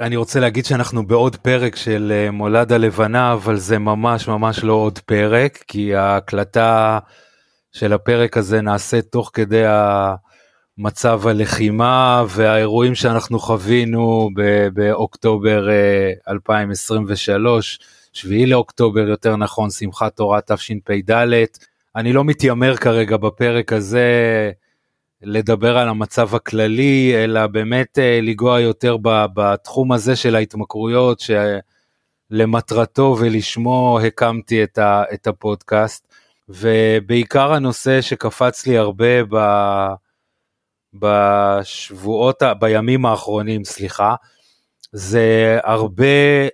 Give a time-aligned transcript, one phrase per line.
[0.00, 4.72] אני רוצה להגיד שאנחנו בעוד פרק של אה, מולד הלבנה, אבל זה ממש ממש לא
[4.72, 6.98] עוד פרק, כי ההקלטה
[7.72, 9.62] של הפרק הזה נעשית תוך כדי
[10.78, 14.30] מצב הלחימה והאירועים שאנחנו חווינו
[14.74, 15.68] באוקטובר
[16.28, 21.10] 2023, אה, 7 לאוקטובר יותר נכון, שמחת תורה תשפ"ד.
[21.96, 24.10] אני לא מתיימר כרגע בפרק הזה
[25.22, 28.96] לדבר על המצב הכללי, אלא באמת אה, לנגוע יותר
[29.34, 31.22] בתחום הזה של ההתמכרויות,
[32.30, 34.64] שלמטרתו ולשמו הקמתי
[35.14, 36.06] את הפודקאסט.
[36.48, 39.36] ובעיקר הנושא שקפץ לי הרבה ב...
[40.94, 44.14] בשבועות, בימים האחרונים, סליחה,
[44.92, 46.46] זה הרבה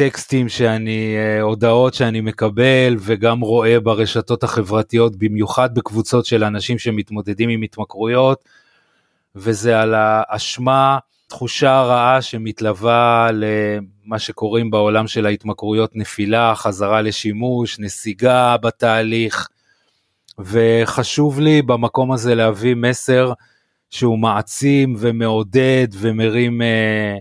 [0.00, 7.48] טקסטים שאני, אה, הודעות שאני מקבל וגם רואה ברשתות החברתיות, במיוחד בקבוצות של אנשים שמתמודדים
[7.48, 8.44] עם התמכרויות,
[9.36, 18.56] וזה על האשמה, תחושה רעה שמתלווה למה שקוראים בעולם של ההתמכרויות נפילה, חזרה לשימוש, נסיגה
[18.56, 19.48] בתהליך,
[20.38, 23.32] וחשוב לי במקום הזה להביא מסר
[23.90, 27.16] שהוא מעצים ומעודד ומרים אה,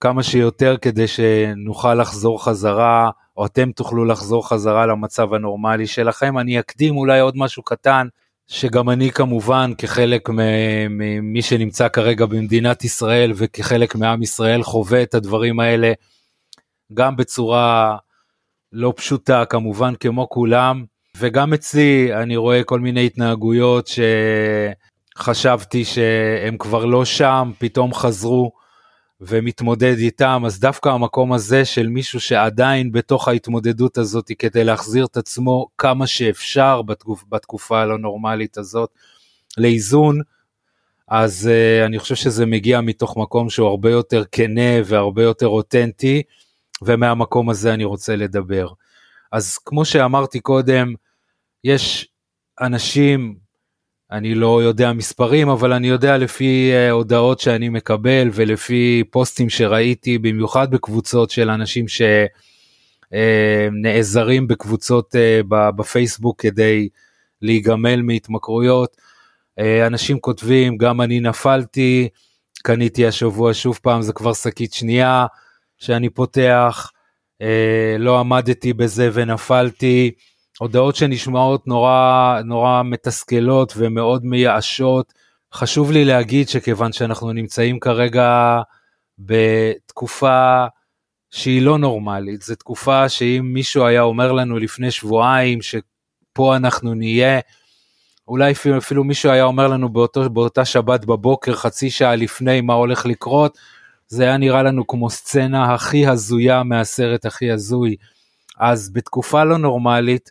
[0.00, 6.38] כמה שיותר כדי שנוכל לחזור חזרה, או אתם תוכלו לחזור חזרה למצב הנורמלי שלכם.
[6.38, 8.06] אני אקדים אולי עוד משהו קטן,
[8.46, 10.28] שגם אני כמובן כחלק
[10.90, 15.92] ממי שנמצא כרגע במדינת ישראל וכחלק מעם ישראל חווה את הדברים האלה
[16.94, 17.96] גם בצורה
[18.72, 20.84] לא פשוטה כמובן כמו כולם
[21.16, 23.90] וגם אצלי אני רואה כל מיני התנהגויות
[25.16, 28.52] שחשבתי שהם כבר לא שם פתאום חזרו
[29.20, 35.16] ומתמודד איתם, אז דווקא המקום הזה של מישהו שעדיין בתוך ההתמודדות הזאת כדי להחזיר את
[35.16, 38.90] עצמו כמה שאפשר בתקופ, בתקופה הלא נורמלית הזאת
[39.58, 40.20] לאיזון,
[41.08, 46.22] אז uh, אני חושב שזה מגיע מתוך מקום שהוא הרבה יותר כנה והרבה יותר אותנטי,
[46.82, 48.68] ומהמקום הזה אני רוצה לדבר.
[49.32, 50.94] אז כמו שאמרתי קודם,
[51.64, 52.08] יש
[52.60, 53.36] אנשים
[54.12, 60.18] אני לא יודע מספרים, אבל אני יודע לפי uh, הודעות שאני מקבל ולפי פוסטים שראיתי,
[60.18, 61.86] במיוחד בקבוצות של אנשים
[63.12, 66.88] שנעזרים uh, בקבוצות uh, בפייסבוק כדי
[67.42, 68.96] להיגמל מהתמכרויות.
[69.86, 72.08] אנשים כותבים, גם אני נפלתי,
[72.62, 75.26] קניתי השבוע שוב פעם, זה כבר שקית שנייה
[75.78, 76.92] שאני פותח,
[77.98, 80.10] לא עמדתי בזה ונפלתי.
[80.58, 85.12] הודעות שנשמעות נורא נורא מתסכלות ומאוד מייאשות.
[85.54, 88.60] חשוב לי להגיד שכיוון שאנחנו נמצאים כרגע
[89.18, 90.66] בתקופה
[91.30, 97.40] שהיא לא נורמלית, זו תקופה שאם מישהו היה אומר לנו לפני שבועיים שפה אנחנו נהיה,
[98.28, 102.74] אולי אפילו, אפילו מישהו היה אומר לנו באותו, באותה שבת בבוקר, חצי שעה לפני, מה
[102.74, 103.58] הולך לקרות,
[104.08, 107.96] זה היה נראה לנו כמו סצנה הכי הזויה מהסרט הכי הזוי.
[108.58, 110.30] אז בתקופה לא נורמלית,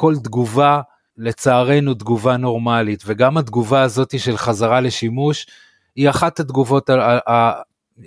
[0.00, 0.80] כל תגובה,
[1.16, 5.46] לצערנו תגובה נורמלית, וגם התגובה הזאת של חזרה לשימוש,
[5.96, 6.90] היא אחת התגובות,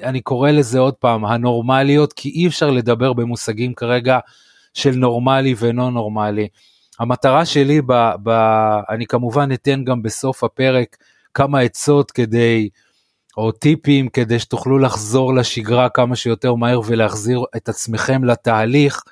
[0.03, 4.19] אני קורא לזה עוד פעם, הנורמליות, כי אי אפשר לדבר במושגים כרגע
[4.73, 6.47] של נורמלי ולא נורמלי.
[6.99, 7.93] המטרה שלי, ב,
[8.23, 8.29] ב,
[8.89, 10.97] אני כמובן אתן גם בסוף הפרק
[11.33, 12.69] כמה עצות כדי,
[13.37, 19.03] או טיפים כדי שתוכלו לחזור לשגרה כמה שיותר מהר ולהחזיר את עצמכם לתהליך.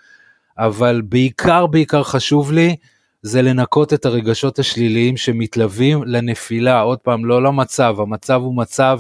[0.60, 2.76] אבל בעיקר בעיקר חשוב לי
[3.22, 9.00] זה לנקות את הרגשות השליליים שמתלווים לנפילה, עוד פעם, לא למצב, המצב הוא מצב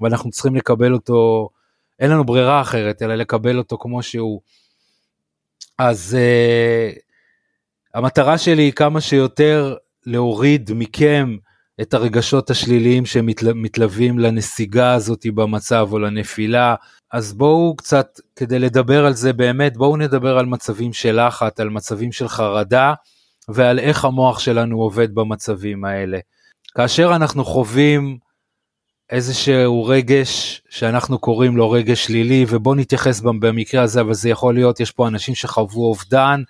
[0.00, 1.48] ואנחנו צריכים לקבל אותו,
[1.98, 4.40] אין לנו ברירה אחרת, אלא לקבל אותו כמו שהוא.
[5.78, 6.98] אז uh,
[7.94, 11.36] המטרה שלי היא כמה שיותר להוריד מכם
[11.80, 16.74] את הרגשות השליליים שמתלווים לנסיגה הזאת במצב או לנפילה.
[17.12, 21.68] אז בואו קצת, כדי לדבר על זה באמת, בואו נדבר על מצבים של לחץ, על
[21.68, 22.94] מצבים של חרדה
[23.48, 26.18] ועל איך המוח שלנו עובד במצבים האלה.
[26.74, 28.18] כאשר אנחנו חווים
[29.10, 34.80] איזשהו רגש שאנחנו קוראים לו רגש שלילי, ובואו נתייחס במקרה הזה, אבל זה יכול להיות,
[34.80, 36.42] יש פה אנשים שחוו אובדן,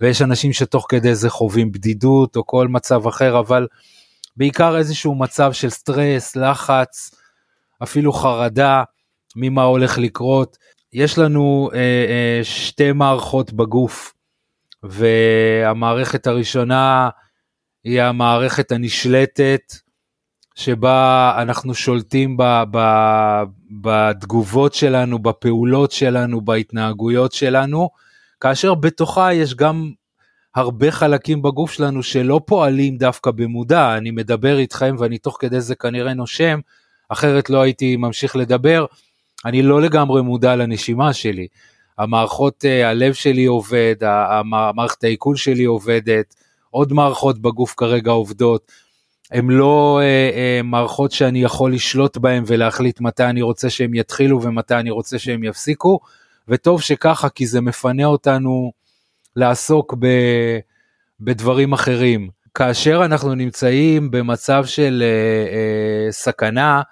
[0.00, 3.66] ויש אנשים שתוך כדי זה חווים בדידות או כל מצב אחר, אבל
[4.36, 7.14] בעיקר איזשהו מצב של סטרס, לחץ,
[7.82, 8.82] אפילו חרדה
[9.36, 10.56] ממה הולך לקרות.
[10.92, 14.14] יש לנו אה, אה, שתי מערכות בגוף,
[14.82, 17.08] והמערכת הראשונה
[17.84, 19.72] היא המערכת הנשלטת,
[20.56, 22.78] שבה אנחנו שולטים ב, ב,
[23.82, 27.90] בתגובות שלנו, בפעולות שלנו, בהתנהגויות שלנו,
[28.40, 29.92] כאשר בתוכה יש גם
[30.54, 35.74] הרבה חלקים בגוף שלנו שלא פועלים דווקא במודע, אני מדבר איתכם ואני תוך כדי זה
[35.74, 36.60] כנראה נושם,
[37.08, 38.86] אחרת לא הייתי ממשיך לדבר,
[39.44, 41.46] אני לא לגמרי מודע לנשימה שלי.
[41.98, 46.34] המערכות, אה, הלב שלי עובד, המערכת העיכול שלי עובדת,
[46.70, 48.72] עוד מערכות בגוף כרגע עובדות.
[49.30, 54.42] הן לא אה, אה, מערכות שאני יכול לשלוט בהן ולהחליט מתי אני רוצה שהן יתחילו
[54.42, 56.00] ומתי אני רוצה שהן יפסיקו,
[56.48, 58.72] וטוב שככה כי זה מפנה אותנו
[59.36, 60.06] לעסוק ב,
[61.20, 62.28] בדברים אחרים.
[62.54, 66.82] כאשר אנחנו נמצאים במצב של אה, אה, סכנה,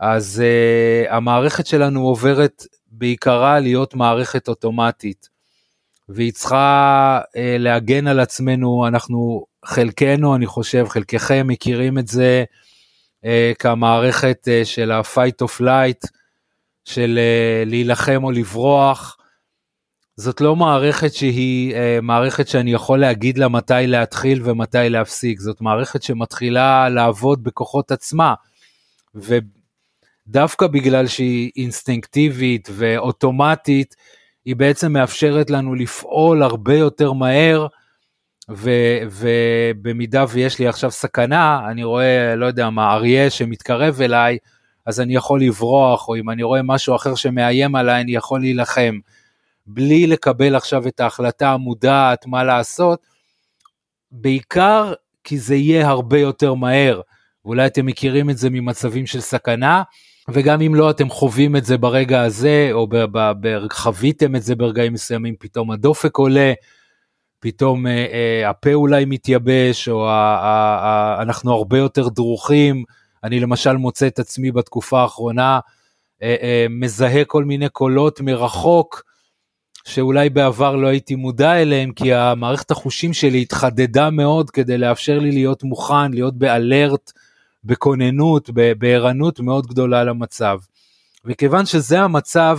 [0.00, 5.28] אז אה, המערכת שלנו עוברת בעיקרה להיות מערכת אוטומטית,
[6.08, 12.44] והיא צריכה אה, להגן על עצמנו, אנחנו, חלקנו, אני חושב, חלקכם מכירים את זה
[13.24, 16.08] אה, כמערכת אה, של ה-fight of light,
[16.84, 19.16] של אה, להילחם או לברוח.
[20.16, 25.60] זאת לא מערכת שהיא אה, מערכת שאני יכול להגיד לה מתי להתחיל ומתי להפסיק, זאת
[25.60, 28.34] מערכת שמתחילה לעבוד בכוחות עצמה.
[30.30, 33.96] ודווקא בגלל שהיא אינסטינקטיבית ואוטומטית,
[34.44, 37.66] היא בעצם מאפשרת לנו לפעול הרבה יותר מהר,
[38.50, 38.70] ו,
[39.10, 44.38] ובמידה ויש לי עכשיו סכנה, אני רואה, לא יודע מה, אריה שמתקרב אליי,
[44.86, 48.98] אז אני יכול לברוח, או אם אני רואה משהו אחר שמאיים עליי, אני יכול להילחם.
[49.66, 53.06] בלי לקבל עכשיו את ההחלטה המודעת מה לעשות,
[54.12, 54.92] בעיקר
[55.24, 57.00] כי זה יהיה הרבה יותר מהר.
[57.44, 59.82] ואולי אתם מכירים את זה ממצבים של סכנה,
[60.32, 62.86] וגם אם לא, אתם חווים את זה ברגע הזה, או
[63.72, 66.52] חוויתם את זה ברגעים מסוימים, פתאום הדופק עולה,
[67.40, 72.84] פתאום אה, אה, הפה אולי מתייבש, או אה, אה, אה, אנחנו הרבה יותר דרוכים.
[73.24, 75.60] אני למשל מוצא את עצמי בתקופה האחרונה,
[76.22, 79.02] אה, אה, מזהה כל מיני קולות מרחוק,
[79.84, 85.32] שאולי בעבר לא הייתי מודע אליהם, כי המערכת החושים שלי התחדדה מאוד כדי לאפשר לי
[85.32, 87.12] להיות מוכן, להיות באלרט,
[87.64, 90.58] בכוננות, בערנות מאוד גדולה למצב.
[91.24, 92.58] וכיוון שזה המצב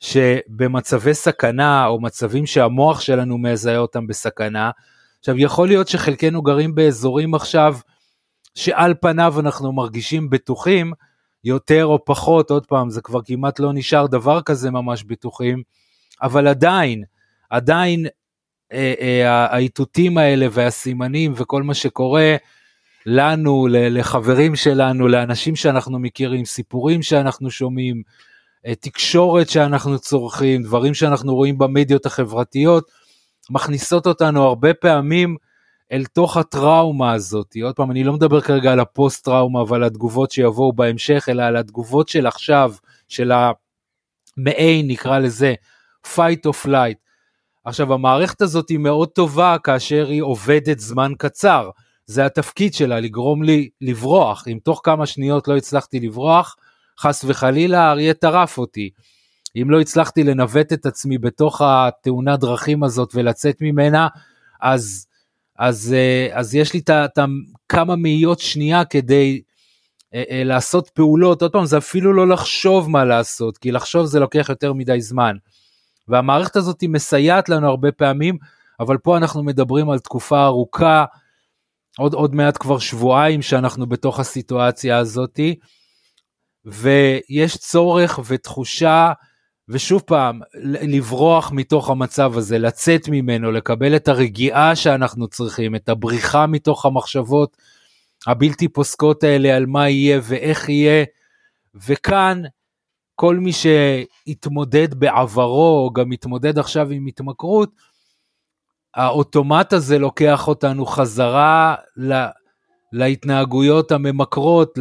[0.00, 4.70] שבמצבי סכנה, או מצבים שהמוח שלנו מזהה אותם בסכנה,
[5.18, 7.76] עכשיו יכול להיות שחלקנו גרים באזורים עכשיו
[8.54, 10.92] שעל פניו אנחנו מרגישים בטוחים,
[11.44, 15.62] יותר או פחות, עוד פעם, זה כבר כמעט לא נשאר דבר כזה ממש בטוחים,
[16.22, 17.04] אבל עדיין,
[17.50, 18.06] עדיין
[18.72, 22.36] אה, אה, האיתותים האלה והסימנים וכל מה שקורה
[23.06, 28.02] לנו, לחברים שלנו, לאנשים שאנחנו מכירים, סיפורים שאנחנו שומעים,
[28.66, 32.90] אה, תקשורת שאנחנו צורכים, דברים שאנחנו רואים במדיות החברתיות,
[33.50, 35.36] מכניסות אותנו הרבה פעמים
[35.92, 37.56] אל תוך הטראומה הזאת.
[37.62, 41.56] עוד פעם, אני לא מדבר כרגע על הפוסט טראומה ועל התגובות שיבואו בהמשך, אלא על
[41.56, 42.72] התגובות של עכשיו,
[43.08, 45.54] של המעין, נקרא לזה,
[46.06, 46.96] fight or flight.
[47.64, 51.70] עכשיו המערכת הזאת היא מאוד טובה כאשר היא עובדת זמן קצר,
[52.06, 56.56] זה התפקיד שלה לגרום לי לברוח, אם תוך כמה שניות לא הצלחתי לברוח,
[57.00, 58.90] חס וחלילה האריה טרף אותי.
[59.62, 64.08] אם לא הצלחתי לנווט את עצמי בתוך התאונת דרכים הזאת ולצאת ממנה,
[64.60, 65.06] אז,
[65.58, 67.18] אז, אה, אז יש לי את
[67.68, 69.42] כמה מאיות שנייה כדי
[70.14, 74.20] אה, אה, לעשות פעולות, עוד פעם, זה אפילו לא לחשוב מה לעשות, כי לחשוב זה
[74.20, 75.36] לוקח יותר מדי זמן.
[76.08, 78.38] והמערכת הזאת היא מסייעת לנו הרבה פעמים,
[78.80, 81.04] אבל פה אנחנו מדברים על תקופה ארוכה,
[81.98, 85.54] עוד, עוד מעט כבר שבועיים שאנחנו בתוך הסיטואציה הזאתי,
[86.64, 89.12] ויש צורך ותחושה,
[89.68, 96.46] ושוב פעם, לברוח מתוך המצב הזה, לצאת ממנו, לקבל את הרגיעה שאנחנו צריכים, את הבריחה
[96.46, 97.56] מתוך המחשבות
[98.26, 101.04] הבלתי פוסקות האלה על מה יהיה ואיך יהיה,
[101.86, 102.42] וכאן
[103.14, 107.70] כל מי שהתמודד בעברו, או גם מתמודד עכשיו עם התמכרות,
[108.96, 112.28] האוטומט הזה לוקח אותנו חזרה לה,
[112.92, 114.78] להתנהגויות הממכרות,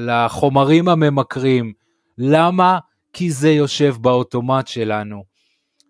[0.00, 1.72] לחומרים הממכרים.
[2.18, 2.78] למה?
[3.12, 5.24] כי זה יושב באוטומט שלנו.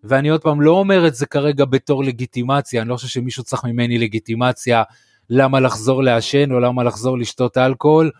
[0.03, 3.63] ואני עוד פעם לא אומר את זה כרגע בתור לגיטימציה, אני לא חושב שמישהו צריך
[3.63, 4.83] ממני לגיטימציה
[5.29, 8.11] למה לחזור לעשן או למה לחזור לשתות אלכוהול,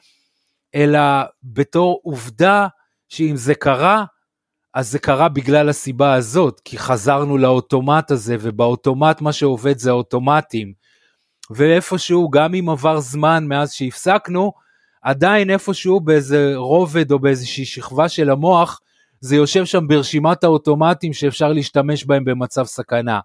[0.75, 0.99] אלא
[1.43, 2.67] בתור עובדה
[3.09, 4.05] שאם זה קרה,
[4.73, 10.73] אז זה קרה בגלל הסיבה הזאת, כי חזרנו לאוטומט הזה, ובאוטומט מה שעובד זה האוטומטים.
[11.49, 14.51] ואיפשהו, גם אם עבר זמן מאז שהפסקנו,
[15.01, 18.79] עדיין איפשהו באיזה רובד או באיזושהי שכבה של המוח,
[19.21, 23.19] זה יושב שם ברשימת האוטומטים שאפשר להשתמש בהם במצב סכנה.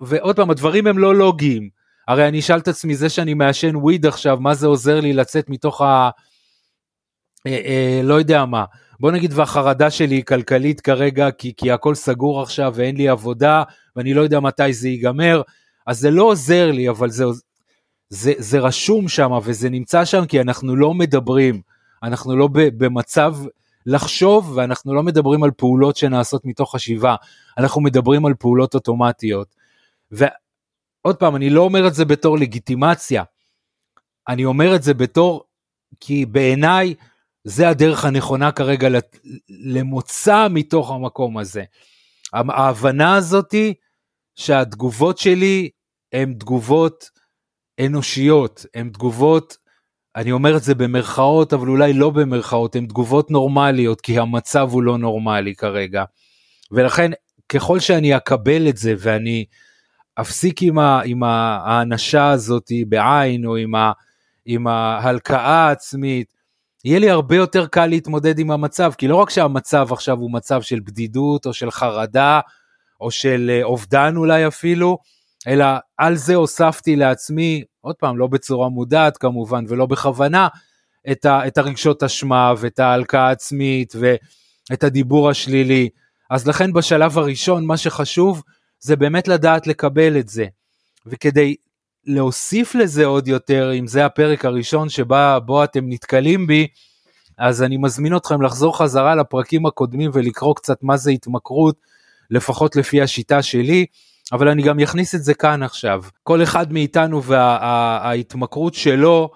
[0.00, 1.68] ועוד פעם, הדברים הם לא לוגיים.
[2.08, 5.48] הרי אני אשאל את עצמי, זה שאני מעשן וויד עכשיו, מה זה עוזר לי לצאת
[5.48, 6.10] מתוך ה...
[7.46, 8.64] אה, אה, לא יודע מה,
[9.00, 13.62] בוא נגיד והחרדה שלי היא כלכלית כרגע, כי, כי הכל סגור עכשיו ואין לי עבודה,
[13.96, 15.42] ואני לא יודע מתי זה ייגמר,
[15.86, 17.24] אז זה לא עוזר לי, אבל זה,
[18.08, 21.60] זה, זה רשום שם וזה נמצא שם כי אנחנו לא מדברים,
[22.02, 23.36] אנחנו לא ב, במצב
[23.86, 27.16] לחשוב, ואנחנו לא מדברים על פעולות שנעשות מתוך חשיבה,
[27.58, 29.54] אנחנו מדברים על פעולות אוטומטיות.
[30.10, 33.22] ועוד פעם, אני לא אומר את זה בתור לגיטימציה,
[34.28, 35.44] אני אומר את זה בתור,
[36.00, 36.94] כי בעיניי
[37.44, 38.88] זה הדרך הנכונה כרגע
[39.48, 41.64] למוצא מתוך המקום הזה.
[42.32, 43.74] ההבנה הזאתי
[44.36, 45.70] שהתגובות שלי
[46.12, 47.10] הן תגובות
[47.86, 49.56] אנושיות, הן תגובות,
[50.16, 54.82] אני אומר את זה במרכאות, אבל אולי לא במרכאות, הן תגובות נורמליות, כי המצב הוא
[54.82, 56.04] לא נורמלי כרגע.
[56.72, 57.10] ולכן,
[57.48, 59.44] ככל שאני אקבל את זה ואני
[60.20, 63.92] אפסיק עם, ה, עם האנשה הזאת בעין, או עם, ה,
[64.46, 66.33] עם ההלקאה העצמית,
[66.84, 70.62] יהיה לי הרבה יותר קל להתמודד עם המצב, כי לא רק שהמצב עכשיו הוא מצב
[70.62, 72.40] של בדידות, או של חרדה,
[73.00, 74.98] או של אה, אובדן אולי אפילו,
[75.46, 75.64] אלא
[75.98, 80.48] על זה הוספתי לעצמי, עוד פעם, לא בצורה מודעת כמובן, ולא בכוונה,
[81.10, 85.88] את, ה, את הרגשות אשמה, ואת ההלקאה העצמית, ואת הדיבור השלילי.
[86.30, 88.42] אז לכן בשלב הראשון, מה שחשוב,
[88.80, 90.46] זה באמת לדעת לקבל את זה.
[91.06, 91.54] וכדי
[92.06, 96.66] להוסיף לזה עוד יותר, אם זה הפרק הראשון שבו אתם נתקלים בי,
[97.38, 101.76] אז אני מזמין אתכם לחזור חזרה לפרקים הקודמים ולקרוא קצת מה זה התמכרות,
[102.30, 103.86] לפחות לפי השיטה שלי,
[104.32, 106.02] אבל אני גם אכניס את זה כאן עכשיו.
[106.22, 109.30] כל אחד מאיתנו וההתמכרות וה, שלו,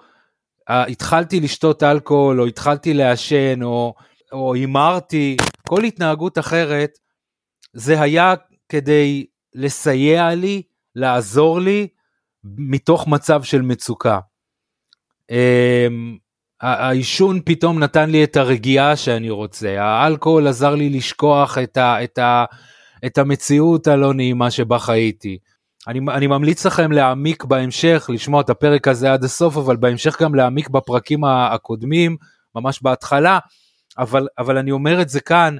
[0.69, 3.93] התחלתי לשתות אלכוהול, או התחלתי לעשן, או,
[4.31, 6.91] או הימרתי, כל התנהגות אחרת,
[7.73, 8.33] זה היה
[8.69, 10.61] כדי לסייע לי,
[10.95, 11.87] לעזור לי,
[12.43, 14.19] מתוך מצב של מצוקה.
[15.29, 16.17] אמ,
[16.61, 22.17] העישון פתאום נתן לי את הרגיעה שאני רוצה, האלכוהול עזר לי לשכוח את, ה, את,
[22.17, 22.45] ה,
[23.05, 25.37] את המציאות הלא נעימה שבה חייתי.
[25.87, 30.35] אני, אני ממליץ לכם להעמיק בהמשך, לשמוע את הפרק הזה עד הסוף, אבל בהמשך גם
[30.35, 32.17] להעמיק בפרקים הקודמים,
[32.55, 33.39] ממש בהתחלה,
[33.97, 35.57] אבל, אבל אני אומר את זה כאן,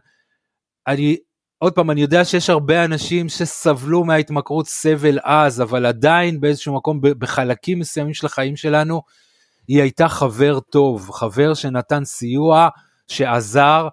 [0.87, 1.17] אני,
[1.59, 7.01] עוד פעם, אני יודע שיש הרבה אנשים שסבלו מההתמכרות סבל עז, אבל עדיין באיזשהו מקום,
[7.01, 9.01] בחלקים מסוימים של החיים שלנו,
[9.67, 12.69] היא הייתה חבר טוב, חבר שנתן סיוע,
[13.07, 13.87] שעזר,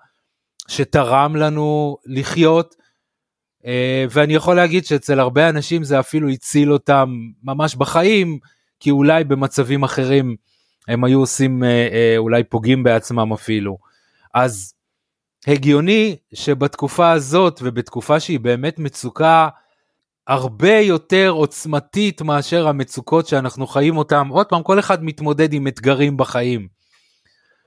[0.68, 2.74] שתרם לנו לחיות,
[3.66, 7.10] אה, ואני יכול להגיד שאצל הרבה אנשים זה אפילו הציל אותם
[7.42, 8.38] ממש בחיים,
[8.80, 10.36] כי אולי במצבים אחרים
[10.88, 13.78] הם היו עושים, אה, אה, אולי פוגעים בעצמם אפילו.
[14.34, 14.75] אז
[15.46, 19.48] הגיוני שבתקופה הזאת ובתקופה שהיא באמת מצוקה
[20.26, 26.16] הרבה יותר עוצמתית מאשר המצוקות שאנחנו חיים אותן, עוד פעם, כל אחד מתמודד עם אתגרים
[26.16, 26.68] בחיים.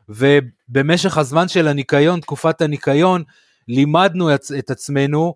[0.09, 3.24] ובמשך הזמן של הניקיון, תקופת הניקיון,
[3.67, 5.33] לימדנו את עצמנו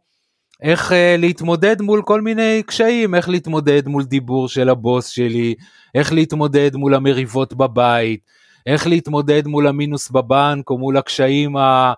[0.61, 5.55] איך uh, להתמודד מול כל מיני קשיים, איך להתמודד מול דיבור של הבוס שלי,
[5.95, 8.19] איך להתמודד מול המריבות בבית,
[8.65, 11.93] איך להתמודד מול המינוס בבנק או מול הקשיים ה...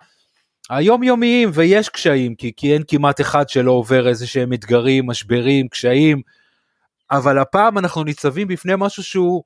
[0.70, 6.22] היומיומיים, ויש קשיים, כי, כי אין כמעט אחד שלא עובר איזה שהם אתגרים, משברים, קשיים,
[7.12, 9.44] אבל הפעם אנחנו ניצבים בפני משהו שהוא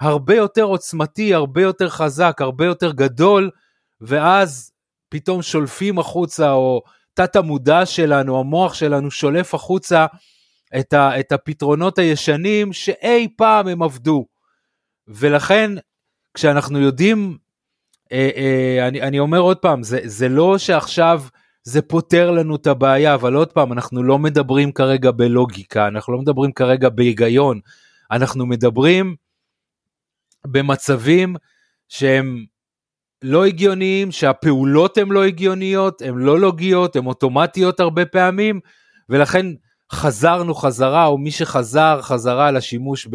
[0.00, 3.50] הרבה יותר עוצמתי, הרבה יותר חזק, הרבה יותר גדול,
[4.00, 4.72] ואז
[5.08, 6.82] פתאום שולפים החוצה, או
[7.14, 10.06] תת המודע שלנו, המוח שלנו שולף החוצה
[10.78, 14.26] את, ה, את הפתרונות הישנים שאי פעם הם עבדו.
[15.08, 15.70] ולכן,
[16.34, 17.38] כשאנחנו יודעים
[18.12, 21.22] אה, אה, אני, אני אומר עוד פעם, זה, זה לא שעכשיו
[21.62, 26.18] זה פותר לנו את הבעיה, אבל עוד פעם, אנחנו לא מדברים כרגע בלוגיקה, אנחנו לא
[26.18, 27.60] מדברים כרגע בהיגיון,
[28.10, 29.16] אנחנו מדברים
[30.46, 31.36] במצבים
[31.88, 32.44] שהם
[33.22, 38.60] לא הגיוניים, שהפעולות הן לא הגיוניות, הן לא לוגיות, הן אוטומטיות הרבה פעמים,
[39.08, 39.46] ולכן
[39.92, 43.08] חזרנו חזרה, או מי שחזר, חזרה לשימוש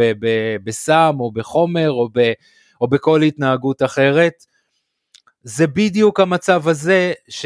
[0.63, 2.31] בסם, או בחומר, או, ב,
[2.81, 4.33] או בכל התנהגות אחרת.
[5.43, 7.45] זה בדיוק המצב הזה ש,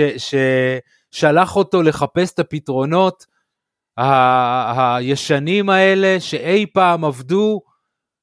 [1.12, 3.26] ששלח אותו לחפש את הפתרונות
[3.98, 7.62] ה- הישנים האלה שאי פעם עבדו,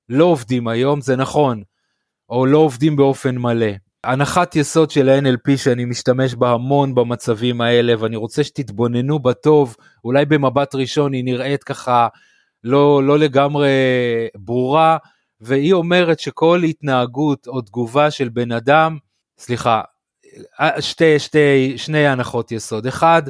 [0.08, 1.62] לא עובדים היום, זה נכון,
[2.28, 3.72] או לא עובדים באופן מלא.
[4.04, 10.24] הנחת יסוד של ה-NLP שאני משתמש בה המון במצבים האלה, ואני רוצה שתתבוננו בטוב, אולי
[10.24, 12.08] במבט ראשון היא נראית ככה
[12.64, 13.70] לא, לא לגמרי
[14.34, 14.96] ברורה,
[15.40, 18.98] והיא אומרת שכל התנהגות או תגובה של בן אדם
[19.42, 19.80] סליחה,
[20.60, 22.86] אה, שתי, שתי, שני הנחות יסוד.
[22.86, 23.22] אחד,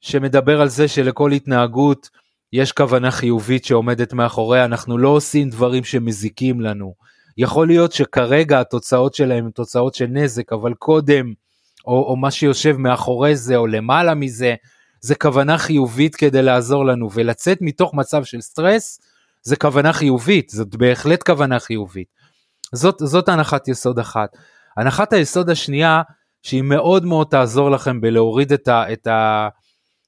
[0.00, 2.08] שמדבר על זה שלכל התנהגות
[2.52, 6.94] יש כוונה חיובית שעומדת מאחוריה, אנחנו לא עושים דברים שמזיקים לנו.
[7.38, 11.32] יכול להיות שכרגע התוצאות שלהם הן תוצאות של נזק, אבל קודם,
[11.86, 14.54] או, או מה שיושב מאחורי זה, או למעלה מזה,
[15.00, 19.00] זה כוונה חיובית כדי לעזור לנו, ולצאת מתוך מצב של סטרס,
[19.42, 22.08] זה כוונה חיובית, זאת בהחלט כוונה חיובית.
[22.72, 24.36] זאת, זאת הנחת יסוד אחת.
[24.80, 26.02] הנחת היסוד השנייה,
[26.42, 29.48] שהיא מאוד מאוד תעזור לכם בלהוריד את, ה, את, ה,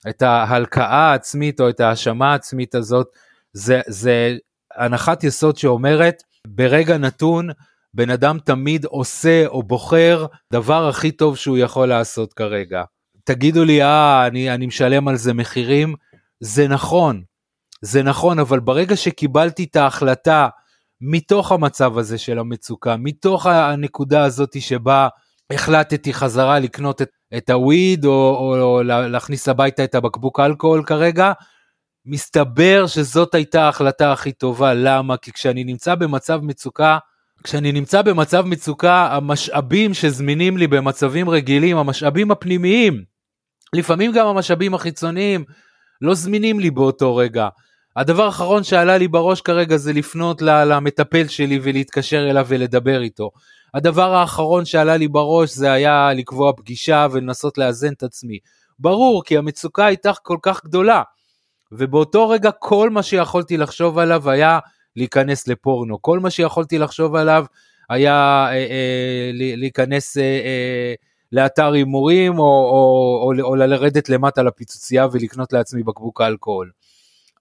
[0.08, 3.06] את ההלקאה העצמית או את ההאשמה העצמית הזאת,
[3.52, 4.36] זה, זה
[4.76, 7.48] הנחת יסוד שאומרת, ברגע נתון,
[7.94, 12.82] בן אדם תמיד עושה או בוחר דבר הכי טוב שהוא יכול לעשות כרגע.
[13.24, 15.94] תגידו לי, אה, אני, אני משלם על זה מחירים,
[16.40, 17.22] זה נכון,
[17.82, 20.48] זה נכון, אבל ברגע שקיבלתי את ההחלטה
[21.04, 25.08] מתוך המצב הזה של המצוקה, מתוך הנקודה הזאת שבה
[25.52, 31.32] החלטתי חזרה לקנות את, את הוויד או, או, או להכניס הביתה את הבקבוק אלכוהול כרגע,
[32.06, 35.16] מסתבר שזאת הייתה ההחלטה הכי טובה, למה?
[35.16, 36.98] כי כשאני נמצא במצב מצוקה,
[37.44, 43.04] כשאני נמצא במצב מצוקה, המשאבים שזמינים לי במצבים רגילים, המשאבים הפנימיים,
[43.74, 45.44] לפעמים גם המשאבים החיצוניים,
[46.00, 47.48] לא זמינים לי באותו רגע.
[47.96, 53.30] הדבר האחרון שעלה לי בראש כרגע זה לפנות למטפל שלי ולהתקשר אליו ולדבר איתו.
[53.74, 58.38] הדבר האחרון שעלה לי בראש זה היה לקבוע פגישה ולנסות לאזן את עצמי.
[58.78, 61.02] ברור, כי המצוקה הייתה כל כך גדולה.
[61.72, 64.58] ובאותו רגע כל מה שיכולתי לחשוב עליו היה
[64.96, 66.02] להיכנס לפורנו.
[66.02, 67.44] כל מה שיכולתי לחשוב עליו
[67.90, 70.94] היה אה, אה, להיכנס אה, אה,
[71.32, 76.70] לאתר הימורים או, או, או, או לרדת למטה לפיצוצייה ולקנות לעצמי בקבוק אלכוהול.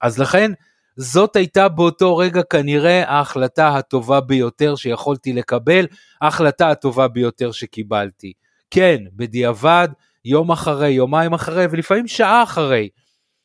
[0.01, 0.51] אז לכן
[0.95, 5.87] זאת הייתה באותו רגע כנראה ההחלטה הטובה ביותר שיכולתי לקבל,
[6.21, 8.33] ההחלטה הטובה ביותר שקיבלתי.
[8.71, 9.87] כן, בדיעבד,
[10.25, 12.89] יום אחרי, יומיים אחרי ולפעמים שעה אחרי,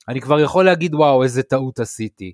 [0.09, 2.33] אני כבר יכול להגיד וואו איזה טעות עשיתי.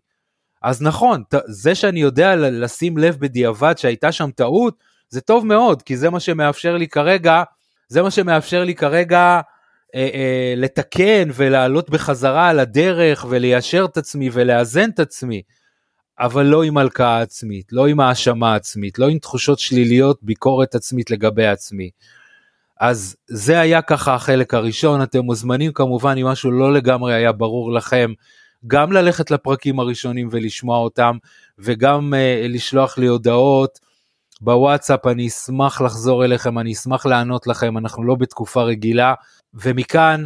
[0.63, 4.75] אז נכון, זה שאני יודע לשים לב בדיעבד שהייתה שם טעות,
[5.09, 7.43] זה טוב מאוד, כי זה מה שמאפשר לי כרגע,
[7.89, 9.41] זה מה שמאפשר לי כרגע
[9.95, 15.43] אה, אה, לתקן ולעלות בחזרה על הדרך וליישר את עצמי ולאזן את עצמי,
[16.19, 21.11] אבל לא עם הלקאה עצמית, לא עם האשמה עצמית, לא עם תחושות שליליות, ביקורת עצמית
[21.11, 21.91] לגבי עצמי.
[22.81, 27.73] אז זה היה ככה החלק הראשון, אתם מוזמנים כמובן אם משהו לא לגמרי היה ברור
[27.73, 28.13] לכם,
[28.67, 31.17] גם ללכת לפרקים הראשונים ולשמוע אותם,
[31.59, 33.79] וגם uh, לשלוח לי הודעות
[34.43, 39.15] בוואטסאפ, אני אשמח לחזור אליכם, אני אשמח לענות לכם, אנחנו לא בתקופה רגילה,
[39.55, 40.25] ומכאן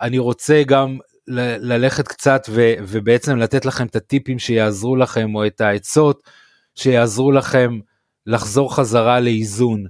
[0.00, 0.98] אני רוצה גם
[1.28, 6.30] ל- ללכת קצת ו- ובעצם לתת לכם את הטיפים שיעזרו לכם, או את העצות
[6.74, 7.78] שיעזרו לכם
[8.26, 9.84] לחזור חזרה לאיזון.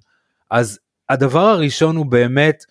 [0.51, 2.65] אז הדבר הראשון הוא באמת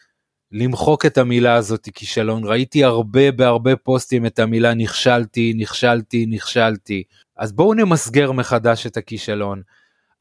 [0.51, 2.43] למחוק את המילה הזאת כישלון.
[2.45, 7.03] ראיתי הרבה בהרבה פוסטים את המילה נכשלתי, נכשלתי, נכשלתי.
[7.37, 9.61] אז בואו נמסגר מחדש את הכישלון.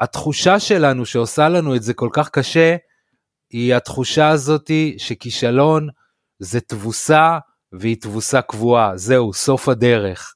[0.03, 2.77] התחושה שלנו שעושה לנו את זה כל כך קשה,
[3.51, 5.89] היא התחושה הזאתי שכישלון
[6.39, 7.39] זה תבוסה
[7.73, 10.35] והיא תבוסה קבועה, זהו, סוף הדרך.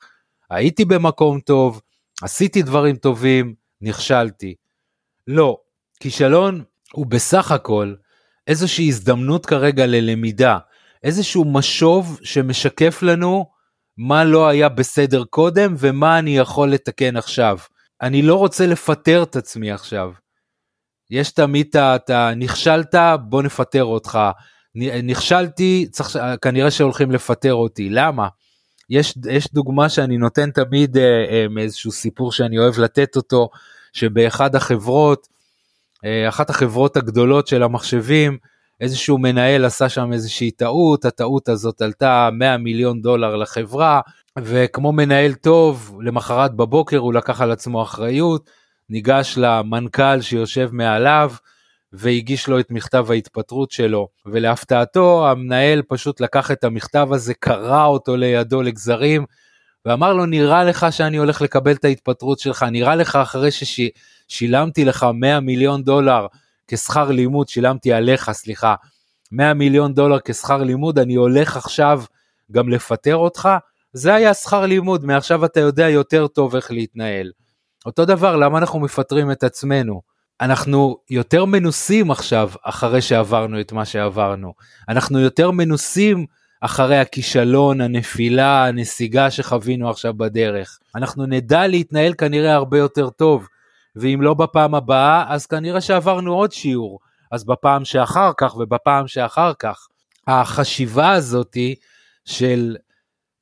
[0.50, 1.80] הייתי במקום טוב,
[2.22, 4.54] עשיתי דברים טובים, נכשלתי.
[5.26, 5.58] לא,
[6.00, 7.94] כישלון הוא בסך הכל
[8.46, 10.58] איזושהי הזדמנות כרגע ללמידה,
[11.02, 13.50] איזשהו משוב שמשקף לנו
[13.98, 17.58] מה לא היה בסדר קודם ומה אני יכול לתקן עכשיו.
[18.02, 20.12] אני לא רוצה לפטר את עצמי עכשיו.
[21.10, 22.34] יש תמיד את ה...
[22.36, 22.94] נכשלת,
[23.28, 24.18] בוא נפטר אותך.
[25.02, 27.88] נכשלתי, צריך, כנראה שהולכים לפטר אותי.
[27.90, 28.28] למה?
[28.90, 33.48] יש, יש דוגמה שאני נותן תמיד אה, אה, מאיזשהו סיפור שאני אוהב לתת אותו,
[33.92, 35.28] שבאחד החברות,
[36.04, 38.38] אה, אחת החברות הגדולות של המחשבים,
[38.80, 44.00] איזשהו מנהל עשה שם איזושהי טעות, הטעות הזאת עלתה 100 מיליון דולר לחברה,
[44.38, 48.50] וכמו מנהל טוב, למחרת בבוקר הוא לקח על עצמו אחריות,
[48.90, 51.32] ניגש למנכ"ל שיושב מעליו,
[51.92, 58.16] והגיש לו את מכתב ההתפטרות שלו, ולהפתעתו המנהל פשוט לקח את המכתב הזה, קרע אותו
[58.16, 59.24] לידו לגזרים,
[59.84, 65.06] ואמר לו, נראה לך שאני הולך לקבל את ההתפטרות שלך, נראה לך אחרי ששילמתי לך
[65.14, 66.26] 100 מיליון דולר
[66.68, 68.74] כשכר לימוד, שילמתי עליך, סליחה,
[69.32, 72.02] 100 מיליון דולר כשכר לימוד, אני הולך עכשיו
[72.52, 73.48] גם לפטר אותך?
[73.96, 77.30] זה היה שכר לימוד, מעכשיו אתה יודע יותר טוב איך להתנהל.
[77.86, 80.02] אותו דבר, למה אנחנו מפטרים את עצמנו?
[80.40, 84.54] אנחנו יותר מנוסים עכשיו אחרי שעברנו את מה שעברנו.
[84.88, 86.26] אנחנו יותר מנוסים
[86.60, 90.78] אחרי הכישלון, הנפילה, הנסיגה שחווינו עכשיו בדרך.
[90.94, 93.48] אנחנו נדע להתנהל כנראה הרבה יותר טוב,
[93.96, 96.98] ואם לא בפעם הבאה, אז כנראה שעברנו עוד שיעור.
[97.32, 99.88] אז בפעם שאחר כך ובפעם שאחר כך.
[100.26, 101.74] החשיבה הזאתי
[102.24, 102.76] של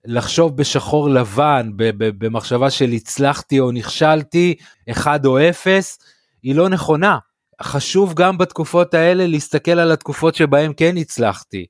[0.06, 4.54] לחשוב בשחור לבן, במחשבה של הצלחתי או נכשלתי,
[4.90, 5.98] אחד או אפס,
[6.42, 7.18] היא לא נכונה.
[7.62, 11.66] חשוב גם בתקופות האלה להסתכל על התקופות שבהן כן הצלחתי.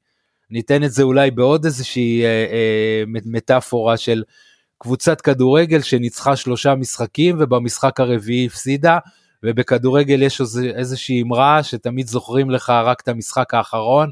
[0.51, 4.23] ניתן את זה אולי בעוד איזושהי אה, אה, מטאפורה של
[4.79, 8.99] קבוצת כדורגל שניצחה שלושה משחקים ובמשחק הרביעי הפסידה,
[9.43, 10.41] ובכדורגל יש
[10.75, 14.11] איזושהי אמרה שתמיד זוכרים לך רק את המשחק האחרון.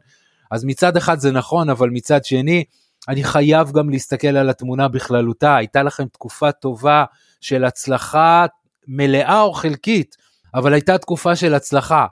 [0.51, 2.65] אז מצד אחד זה נכון, אבל מצד שני,
[3.09, 5.57] אני חייב גם להסתכל על התמונה בכללותה.
[5.57, 7.05] הייתה לכם תקופה טובה
[7.41, 8.47] של הצלחה
[8.89, 10.17] מלאה או חלקית,
[10.55, 12.07] אבל הייתה תקופה של הצלחה.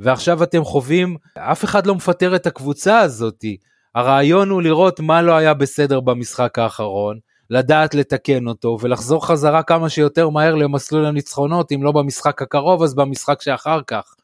[0.00, 3.56] ועכשיו אתם חווים, אף אחד לא מפטר את הקבוצה הזאתי.
[3.94, 7.18] הרעיון הוא לראות מה לא היה בסדר במשחק האחרון,
[7.50, 12.94] לדעת לתקן אותו ולחזור חזרה כמה שיותר מהר למסלול הניצחונות, אם לא במשחק הקרוב אז
[12.94, 14.14] במשחק שאחר כך.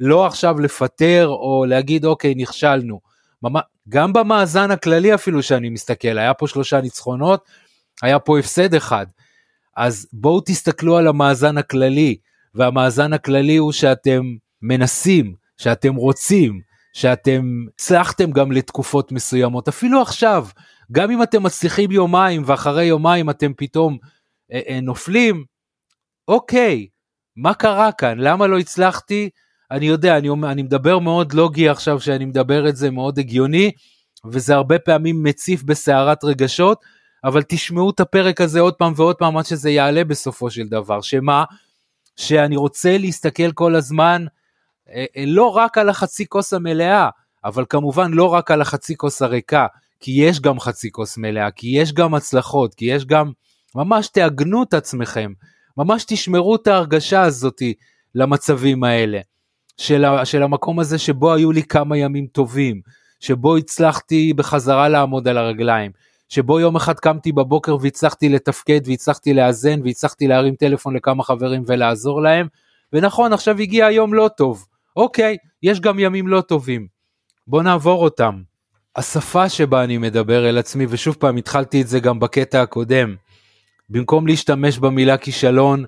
[0.00, 3.00] לא עכשיו לפטר או להגיד אוקיי נכשלנו.
[3.88, 7.44] גם במאזן הכללי אפילו שאני מסתכל, היה פה שלושה ניצחונות,
[8.02, 9.06] היה פה הפסד אחד.
[9.76, 12.16] אז בואו תסתכלו על המאזן הכללי,
[12.54, 14.22] והמאזן הכללי הוא שאתם
[14.62, 16.60] מנסים, שאתם רוצים,
[16.92, 20.46] שאתם הצלחתם גם לתקופות מסוימות, אפילו עכשיו,
[20.92, 23.98] גם אם אתם מצליחים יומיים ואחרי יומיים אתם פתאום
[24.52, 25.44] אה, אה, נופלים,
[26.28, 26.86] אוקיי,
[27.36, 28.18] מה קרה כאן?
[28.18, 29.30] למה לא הצלחתי?
[29.70, 33.70] אני יודע, אני, אני מדבר מאוד לוגי עכשיו שאני מדבר את זה, מאוד הגיוני,
[34.24, 36.78] וזה הרבה פעמים מציף בסערת רגשות,
[37.24, 41.00] אבל תשמעו את הפרק הזה עוד פעם ועוד פעם עד שזה יעלה בסופו של דבר,
[41.00, 41.44] שמה?
[42.16, 44.24] שאני רוצה להסתכל כל הזמן
[44.90, 47.08] אה, אה, לא רק על החצי כוס המלאה,
[47.44, 49.66] אבל כמובן לא רק על החצי כוס הריקה,
[50.00, 53.30] כי יש גם חצי כוס מלאה, כי יש גם הצלחות, כי יש גם,
[53.74, 55.32] ממש תעגנו את עצמכם,
[55.76, 57.74] ממש תשמרו את ההרגשה הזאתי
[58.14, 59.20] למצבים האלה,
[59.80, 62.80] של, של המקום הזה שבו היו לי כמה ימים טובים,
[63.20, 65.90] שבו הצלחתי בחזרה לעמוד על הרגליים,
[66.28, 72.22] שבו יום אחד קמתי בבוקר והצלחתי לתפקד והצלחתי לאזן והצלחתי להרים טלפון לכמה חברים ולעזור
[72.22, 72.46] להם,
[72.92, 74.66] ונכון עכשיו הגיע יום לא טוב,
[74.96, 76.86] אוקיי, יש גם ימים לא טובים,
[77.46, 78.42] בוא נעבור אותם.
[78.96, 83.14] השפה שבה אני מדבר אל עצמי, ושוב פעם התחלתי את זה גם בקטע הקודם,
[83.90, 85.84] במקום להשתמש במילה כישלון,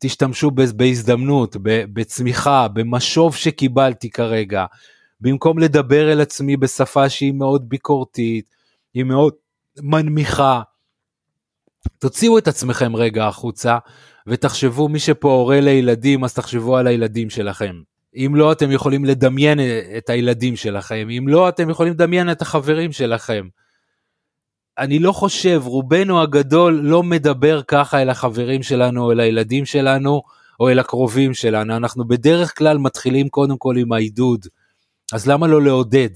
[0.00, 4.64] תשתמשו בהזדמנות, בצמיחה, במשוב שקיבלתי כרגע.
[5.20, 8.54] במקום לדבר אל עצמי בשפה שהיא מאוד ביקורתית,
[8.94, 9.34] היא מאוד
[9.82, 10.62] מנמיכה.
[11.98, 13.78] תוציאו את עצמכם רגע החוצה
[14.26, 17.76] ותחשבו מי שפה הורה לילדים אז תחשבו על הילדים שלכם.
[18.16, 19.58] אם לא אתם יכולים לדמיין
[19.98, 23.48] את הילדים שלכם, אם לא אתם יכולים לדמיין את החברים שלכם.
[24.80, 30.22] אני לא חושב, רובנו הגדול לא מדבר ככה אל החברים שלנו, אל הילדים שלנו,
[30.60, 31.76] או אל הקרובים שלנו.
[31.76, 34.46] אנחנו בדרך כלל מתחילים קודם כל עם העידוד.
[35.12, 36.08] אז למה לא לעודד?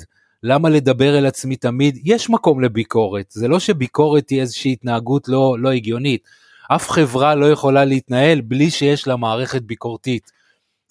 [0.42, 1.98] למה לדבר אל עצמי תמיד?
[2.05, 6.29] יש מקום לביקורת, זה לא שביקורת היא איזושהי התנהגות לא, לא הגיונית.
[6.68, 10.33] אף חברה לא יכולה להתנהל בלי שיש לה מערכת ביקורתית.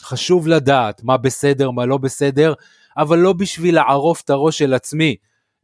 [0.01, 2.53] חשוב לדעת מה בסדר, מה לא בסדר,
[2.97, 5.15] אבל לא בשביל לערוף את הראש של עצמי,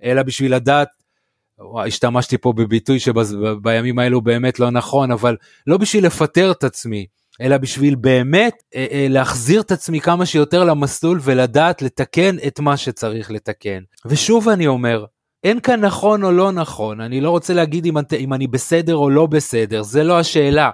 [0.03, 0.98] אלא בשביל לדעת,
[1.85, 5.35] השתמשתי פה בביטוי שבימים האלו באמת לא נכון, אבל
[5.67, 7.05] לא בשביל לפטר את עצמי,
[7.41, 12.77] אלא בשביל באמת אה, אה, להחזיר את עצמי כמה שיותר למסלול ולדעת לתקן את מה
[12.77, 13.79] שצריך לתקן.
[14.05, 15.05] ושוב אני אומר,
[15.43, 19.09] אין כאן נכון או לא נכון, אני לא רוצה להגיד אם, אם אני בסדר או
[19.09, 20.69] לא בסדר, זה לא השאלה.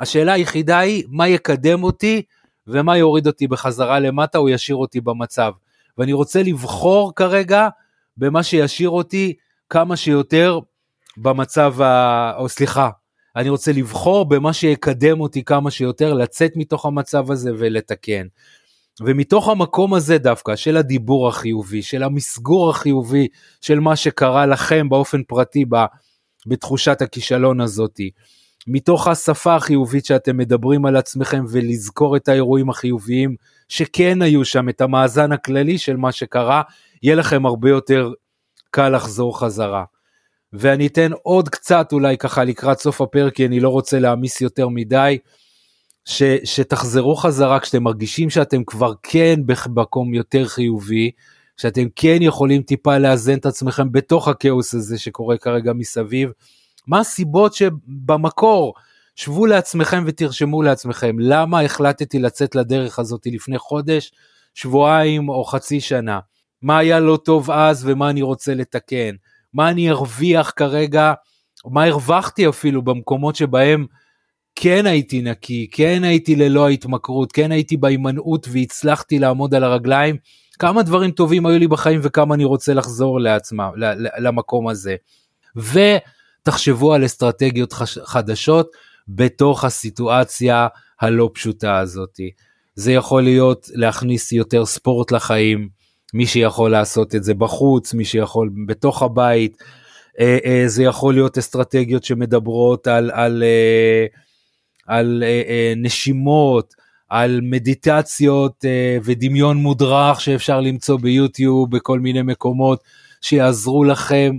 [0.00, 2.22] השאלה היחידה היא מה יקדם אותי
[2.66, 5.52] ומה יוריד אותי בחזרה למטה או ישאיר אותי במצב.
[5.98, 7.68] ואני רוצה לבחור כרגע
[8.16, 9.34] במה שישאיר אותי
[9.72, 10.58] כמה שיותר
[11.16, 12.32] במצב ה...
[12.36, 12.90] או סליחה,
[13.36, 18.26] אני רוצה לבחור במה שיקדם אותי כמה שיותר, לצאת מתוך המצב הזה ולתקן.
[19.00, 23.28] ומתוך המקום הזה דווקא, של הדיבור החיובי, של המסגור החיובי,
[23.60, 25.64] של מה שקרה לכם באופן פרטי
[26.46, 28.10] בתחושת הכישלון הזאתי,
[28.66, 33.36] מתוך השפה החיובית שאתם מדברים על עצמכם ולזכור את האירועים החיוביים
[33.68, 36.62] שכן היו שם, את המאזן הכללי של מה שקרה,
[37.02, 38.12] יהיה לכם הרבה יותר
[38.72, 39.84] קל לחזור חזרה.
[40.52, 44.68] ואני אתן עוד קצת אולי ככה לקראת סוף הפרק, כי אני לא רוצה להעמיס יותר
[44.68, 45.18] מדי,
[46.04, 51.10] ש, שתחזרו חזרה כשאתם מרגישים שאתם כבר כן במקום יותר חיובי,
[51.56, 56.30] שאתם כן יכולים טיפה לאזן את עצמכם בתוך הכאוס הזה שקורה כרגע מסביב.
[56.86, 58.74] מה הסיבות שבמקור,
[59.16, 64.12] שבו לעצמכם ותרשמו לעצמכם, למה החלטתי לצאת לדרך הזאת לפני חודש,
[64.54, 66.18] שבועיים או חצי שנה?
[66.62, 69.14] מה היה לא טוב אז ומה אני רוצה לתקן?
[69.54, 71.12] מה אני ארוויח כרגע,
[71.64, 73.86] מה הרווחתי אפילו במקומות שבהם
[74.54, 80.16] כן הייתי נקי, כן הייתי ללא ההתמכרות, כן הייתי בהימנעות והצלחתי לעמוד על הרגליים,
[80.58, 83.70] כמה דברים טובים היו לי בחיים וכמה אני רוצה לחזור לעצמם,
[84.18, 84.96] למקום הזה.
[85.56, 87.72] ותחשבו על אסטרטגיות
[88.04, 88.70] חדשות
[89.08, 90.68] בתוך הסיטואציה
[91.00, 92.20] הלא פשוטה הזאת.
[92.74, 95.68] זה יכול להיות להכניס יותר ספורט לחיים,
[96.14, 99.62] מי שיכול לעשות את זה בחוץ, מי שיכול בתוך הבית,
[100.20, 104.06] אה, אה, זה יכול להיות אסטרטגיות שמדברות על, על, אה,
[104.86, 105.22] על
[105.76, 106.74] נשימות,
[107.08, 108.64] על מדיטציות
[109.04, 112.82] ודמיון מודרך שאפשר למצוא ביוטיוב בכל מיני מקומות
[113.20, 114.36] שיעזרו לכם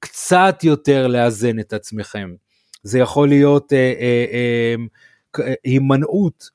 [0.00, 2.34] קצת יותר לאזן את עצמכם.
[2.82, 3.72] זה יכול להיות
[5.64, 6.50] הימנעות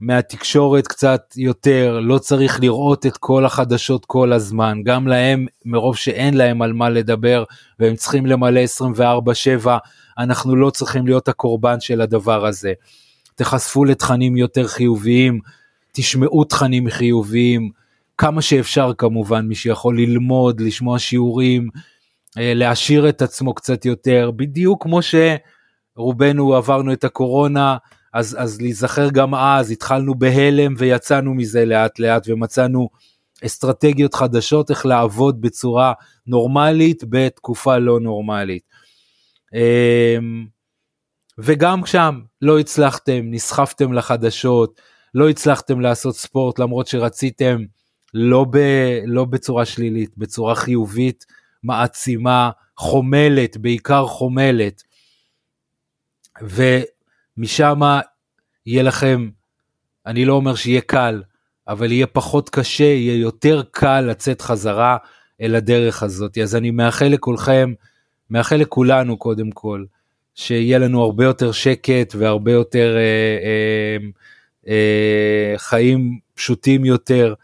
[0.00, 6.36] מהתקשורת קצת יותר, לא צריך לראות את כל החדשות כל הזמן, גם להם, מרוב שאין
[6.36, 7.44] להם על מה לדבר
[7.78, 9.78] והם צריכים למלא 24/7,
[10.18, 12.72] אנחנו לא צריכים להיות הקורבן של הדבר הזה.
[13.34, 15.40] תחשפו לתכנים יותר חיוביים,
[15.92, 17.70] תשמעו תכנים חיוביים,
[18.18, 21.68] כמה שאפשר כמובן, מי שיכול ללמוד, לשמוע שיעורים,
[22.38, 27.76] אה, להעשיר את עצמו קצת יותר, בדיוק כמו שרובנו עברנו את הקורונה,
[28.14, 32.88] אז, אז להיזכר גם אז, התחלנו בהלם ויצאנו מזה לאט לאט ומצאנו
[33.46, 35.92] אסטרטגיות חדשות איך לעבוד בצורה
[36.26, 38.62] נורמלית בתקופה לא נורמלית.
[39.54, 40.46] אמ,
[41.38, 44.80] וגם שם לא הצלחתם, נסחפתם לחדשות,
[45.14, 47.58] לא הצלחתם לעשות ספורט למרות שרציתם,
[48.14, 48.58] לא, ב,
[49.06, 51.24] לא בצורה שלילית, בצורה חיובית,
[51.62, 54.82] מעצימה, חומלת, בעיקר חומלת.
[57.38, 57.80] ומשם
[58.66, 59.28] יהיה לכם,
[60.06, 61.22] אני לא אומר שיהיה קל,
[61.68, 64.96] אבל יהיה פחות קשה, יהיה יותר קל לצאת חזרה
[65.40, 66.38] אל הדרך הזאת.
[66.38, 67.72] אז אני מאחל לכולכם,
[68.30, 69.84] מאחל לכולנו קודם כל,
[70.34, 73.96] שיהיה לנו הרבה יותר שקט והרבה יותר אה, אה,
[74.68, 77.34] אה, חיים פשוטים יותר.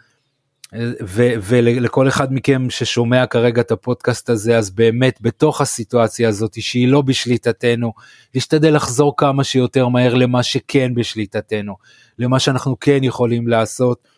[1.43, 7.03] ולכל אחד מכם ששומע כרגע את הפודקאסט הזה אז באמת בתוך הסיטואציה הזאת שהיא לא
[7.03, 7.93] בשליטתנו
[8.35, 11.77] להשתדל לחזור כמה שיותר מהר למה שכן בשליטתנו
[12.19, 14.09] למה שאנחנו כן יכולים לעשות.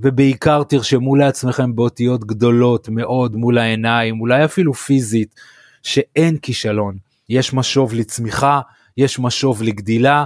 [0.00, 5.34] ובעיקר תרשמו לעצמכם באותיות גדולות מאוד מול העיניים אולי אפילו פיזית
[5.82, 6.96] שאין כישלון.
[7.28, 8.60] יש משוב לצמיחה,
[8.96, 10.24] יש משוב לגדילה,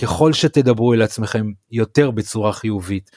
[0.00, 3.10] ככל שתדברו אל עצמכם יותר בצורה חיובית,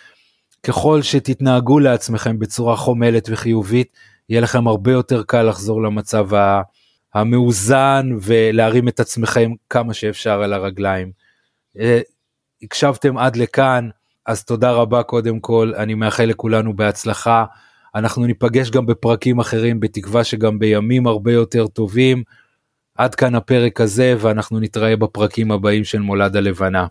[0.67, 3.87] ככל שתתנהגו לעצמכם בצורה חומלת וחיובית,
[4.29, 6.27] יהיה לכם הרבה יותר קל לחזור למצב
[7.13, 11.11] המאוזן ולהרים את עצמכם כמה שאפשר על הרגליים.
[11.79, 11.99] אה,
[12.61, 13.89] הקשבתם עד לכאן,
[14.25, 17.45] אז תודה רבה קודם כל, אני מאחל לכולנו בהצלחה.
[17.95, 22.23] אנחנו ניפגש גם בפרקים אחרים, בתקווה שגם בימים הרבה יותר טובים.
[22.95, 26.87] עד כאן הפרק הזה ואנחנו נתראה בפרקים הבאים של מולד הלבנה.